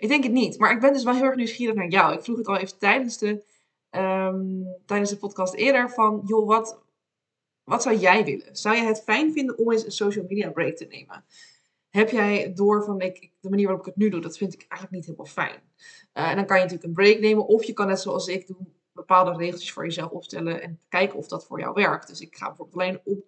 ik 0.00 0.08
denk 0.08 0.22
het 0.22 0.32
niet. 0.32 0.58
Maar 0.58 0.72
ik 0.72 0.80
ben 0.80 0.92
dus 0.92 1.04
wel 1.04 1.14
heel 1.14 1.24
erg 1.24 1.36
nieuwsgierig 1.36 1.74
naar 1.74 1.88
jou. 1.88 2.14
Ik 2.14 2.22
vroeg 2.22 2.36
het 2.36 2.46
al 2.46 2.56
even 2.56 2.78
tijdens 2.78 3.18
de, 3.18 3.44
um, 3.90 4.66
tijdens 4.86 5.10
de 5.10 5.16
podcast 5.16 5.54
eerder 5.54 5.90
van... 5.90 6.22
joh, 6.26 6.46
wat, 6.46 6.78
wat 7.64 7.82
zou 7.82 7.96
jij 7.96 8.24
willen? 8.24 8.56
Zou 8.56 8.76
je 8.76 8.82
het 8.82 9.02
fijn 9.02 9.32
vinden 9.32 9.58
om 9.58 9.72
eens 9.72 9.84
een 9.84 9.92
social 9.92 10.24
media 10.28 10.50
break 10.50 10.76
te 10.76 10.84
nemen? 10.84 11.24
Heb 11.88 12.10
jij 12.10 12.52
door 12.54 12.84
van 12.84 13.00
ik, 13.00 13.30
de 13.40 13.48
manier 13.48 13.66
waarop 13.66 13.86
ik 13.86 13.92
het 13.92 14.02
nu 14.02 14.10
doe, 14.10 14.20
dat 14.20 14.38
vind 14.38 14.52
ik 14.54 14.64
eigenlijk 14.68 14.92
niet 14.92 15.04
helemaal 15.04 15.32
fijn. 15.32 15.60
Uh, 16.14 16.28
en 16.28 16.36
dan 16.36 16.46
kan 16.46 16.56
je 16.56 16.62
natuurlijk 16.62 16.88
een 16.88 17.04
break 17.04 17.20
nemen, 17.20 17.46
of 17.46 17.64
je 17.64 17.72
kan 17.72 17.86
net 17.86 18.00
zoals 18.00 18.26
ik 18.26 18.46
doen, 18.46 18.74
bepaalde 18.92 19.36
regeltjes 19.36 19.72
voor 19.72 19.84
jezelf 19.84 20.10
opstellen 20.10 20.62
en 20.62 20.80
kijken 20.88 21.18
of 21.18 21.28
dat 21.28 21.46
voor 21.46 21.60
jou 21.60 21.74
werkt. 21.74 22.06
Dus 22.06 22.20
ik 22.20 22.36
ga 22.36 22.46
bijvoorbeeld 22.46 22.80
alleen 22.80 23.00
op 23.04 23.24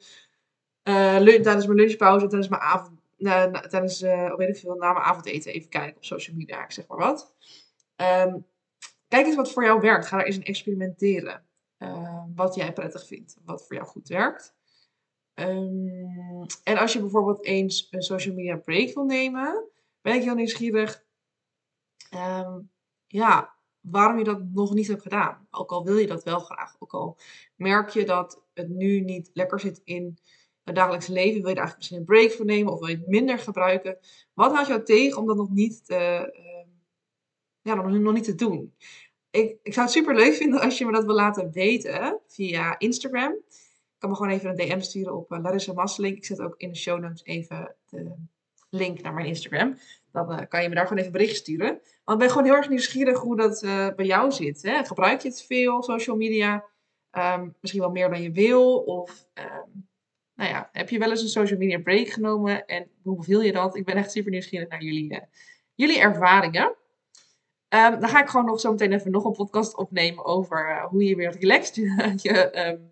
uh, 0.88 1.16
tijdens 1.16 1.66
mijn 1.66 1.78
lunchpauze, 1.78 2.26
tijdens 2.26 2.50
mijn 2.50 2.62
avond, 2.62 3.01
uh, 3.22 3.44
tijdens, 3.44 4.02
uh, 4.02 4.36
weet 4.36 4.48
ik 4.48 4.56
veel, 4.56 4.74
na 4.74 4.92
mijn 4.92 5.04
avondeten 5.04 5.52
even 5.52 5.68
kijken 5.68 5.96
op 5.96 6.04
social 6.04 6.36
media, 6.36 6.64
ik 6.64 6.70
zeg 6.70 6.86
maar 6.86 6.98
wat. 6.98 7.34
Um, 7.96 8.46
kijk 9.08 9.26
eens 9.26 9.36
wat 9.36 9.52
voor 9.52 9.64
jou 9.64 9.80
werkt. 9.80 10.06
Ga 10.06 10.16
daar 10.16 10.26
eens 10.26 10.36
in 10.36 10.44
experimenteren. 10.44 11.46
Ehm, 11.78 12.34
wat 12.34 12.54
jij 12.54 12.72
prettig 12.72 13.06
vindt, 13.06 13.36
wat 13.44 13.66
voor 13.66 13.76
jou 13.76 13.88
goed 13.88 14.08
werkt. 14.08 14.54
Um, 15.34 16.46
en 16.64 16.76
als 16.78 16.92
je 16.92 17.00
bijvoorbeeld 17.00 17.44
eens 17.44 17.88
een 17.90 18.02
social 18.02 18.34
media 18.34 18.56
break 18.56 18.94
wil 18.94 19.04
nemen, 19.04 19.68
ben 20.00 20.14
ik 20.14 20.22
heel 20.22 20.34
nieuwsgierig. 20.34 21.04
Um, 22.14 22.70
ja, 23.06 23.54
waarom 23.80 24.18
je 24.18 24.24
dat 24.24 24.42
nog 24.52 24.74
niet 24.74 24.86
hebt 24.86 25.02
gedaan. 25.02 25.46
Ook 25.50 25.70
al 25.70 25.84
wil 25.84 25.96
je 25.96 26.06
dat 26.06 26.24
wel 26.24 26.40
graag. 26.40 26.76
Ook 26.78 26.92
al 26.92 27.18
merk 27.56 27.88
je 27.88 28.04
dat 28.04 28.42
het 28.54 28.68
nu 28.68 29.00
niet 29.00 29.30
lekker 29.32 29.60
zit 29.60 29.80
in 29.84 30.18
dagelijks 30.64 31.06
leven. 31.06 31.40
Wil 31.40 31.50
je 31.50 31.56
er 31.56 31.62
eigenlijk 31.62 31.76
misschien 31.76 31.98
een 31.98 32.04
break 32.04 32.30
voor 32.30 32.44
nemen 32.44 32.72
of 32.72 32.78
wil 32.78 32.88
je 32.88 32.96
het 32.96 33.06
minder 33.06 33.38
gebruiken? 33.38 33.98
Wat 34.34 34.52
houdt 34.52 34.68
jou 34.68 34.82
tegen 34.82 35.18
om 35.18 35.26
dat 35.26 35.36
nog 35.36 35.50
niet 35.50 35.86
te, 35.86 36.32
uh, 36.36 36.72
ja, 37.62 37.74
nog, 37.74 37.90
nog 37.90 38.14
niet 38.14 38.24
te 38.24 38.34
doen? 38.34 38.72
ik, 39.32 39.56
ik 39.62 39.72
zou 39.72 39.86
het 39.86 39.94
super 39.94 40.14
leuk 40.14 40.34
vinden 40.34 40.60
als 40.60 40.78
je 40.78 40.86
me 40.86 40.92
dat 40.92 41.04
wil 41.04 41.14
laten 41.14 41.50
weten 41.52 42.20
via 42.26 42.78
Instagram. 42.78 43.36
kan 43.98 44.10
me 44.10 44.16
gewoon 44.16 44.32
even 44.32 44.50
een 44.50 44.56
DM 44.56 44.80
sturen 44.80 45.16
op 45.16 45.32
uh, 45.32 45.38
Larissa 45.42 45.72
Masseling. 45.72 46.16
Ik 46.16 46.24
zet 46.24 46.40
ook 46.40 46.54
in 46.56 46.68
de 46.68 46.78
show 46.78 47.00
notes 47.00 47.24
even 47.24 47.74
de 47.88 48.12
link 48.70 49.00
naar 49.00 49.14
mijn 49.14 49.26
Instagram. 49.26 49.78
Dan 50.12 50.32
uh, 50.32 50.38
kan 50.48 50.62
je 50.62 50.68
me 50.68 50.74
daar 50.74 50.86
gewoon 50.86 50.98
even 50.98 51.12
bericht 51.12 51.36
sturen. 51.36 51.80
Want 52.04 52.20
ik 52.20 52.26
ben 52.26 52.28
gewoon 52.28 52.44
heel 52.44 52.54
erg 52.54 52.68
nieuwsgierig 52.68 53.18
hoe 53.18 53.36
dat 53.36 53.60
bij 53.96 54.06
jou 54.06 54.32
zit. 54.32 54.62
Hè? 54.62 54.84
Gebruik 54.84 55.20
je 55.20 55.28
het 55.28 55.42
veel, 55.42 55.82
social 55.82 56.16
media? 56.16 56.64
Um, 57.12 57.54
misschien 57.60 57.82
wel 57.82 57.90
meer 57.90 58.10
dan 58.10 58.22
je 58.22 58.30
wil? 58.30 58.76
Of 58.76 59.26
nou 60.34 60.50
ja, 60.50 60.68
heb 60.72 60.88
je 60.88 60.98
wel 60.98 61.10
eens 61.10 61.22
een 61.22 61.28
social 61.28 61.58
media 61.58 61.78
break 61.78 62.08
genomen? 62.08 62.66
En 62.66 62.90
hoe 63.02 63.16
beviel 63.16 63.42
je 63.42 63.52
dat? 63.52 63.76
Ik 63.76 63.84
ben 63.84 63.96
echt 63.96 64.10
super 64.10 64.30
nieuwsgierig 64.30 64.68
naar 64.68 64.82
jullie, 64.82 65.20
jullie 65.74 66.00
ervaringen. 66.00 66.76
Um, 67.68 68.00
dan 68.00 68.08
ga 68.08 68.22
ik 68.22 68.28
gewoon 68.28 68.46
nog 68.46 68.60
zo 68.60 68.70
meteen 68.70 68.92
even 68.92 69.10
nog 69.10 69.24
een 69.24 69.32
podcast 69.32 69.76
opnemen 69.76 70.24
over 70.24 70.86
hoe 70.90 71.04
je 71.04 71.16
weer 71.16 71.36
relaxed 71.38 71.74
je 72.22 72.90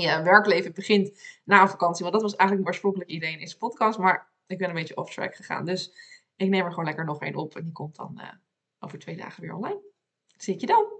je 0.00 0.22
werkleven 0.22 0.72
begint 0.72 1.20
na 1.44 1.68
vakantie. 1.68 2.02
Want 2.02 2.14
dat 2.14 2.22
was 2.22 2.36
eigenlijk 2.36 2.60
mijn 2.60 2.66
oorspronkelijk 2.66 3.10
idee 3.10 3.32
in 3.32 3.38
deze 3.38 3.56
podcast. 3.56 3.98
Maar 3.98 4.30
ik 4.46 4.58
ben 4.58 4.68
een 4.68 4.74
beetje 4.74 4.96
off 4.96 5.14
track 5.14 5.34
gegaan. 5.34 5.64
Dus 5.64 5.92
ik 6.36 6.48
neem 6.48 6.64
er 6.64 6.70
gewoon 6.70 6.84
lekker 6.84 7.04
nog 7.04 7.22
één 7.22 7.34
op. 7.34 7.56
En 7.56 7.62
die 7.62 7.72
komt 7.72 7.96
dan 7.96 8.12
uh, 8.16 8.30
over 8.78 8.98
twee 8.98 9.16
dagen 9.16 9.42
weer 9.42 9.54
online. 9.54 9.80
Zie 10.36 10.54
ik 10.54 10.60
je 10.60 10.66
dan. 10.66 10.95